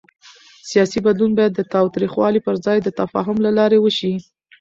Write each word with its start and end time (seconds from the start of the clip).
سیاسي 0.69 0.99
بدلون 1.07 1.31
باید 1.37 1.53
د 1.55 1.61
تاوتریخوالي 1.73 2.39
پر 2.45 2.55
ځای 2.65 2.77
د 2.81 2.87
تفاهم 2.99 3.37
له 3.45 3.51
لارې 3.57 3.77
وشي 3.81 4.13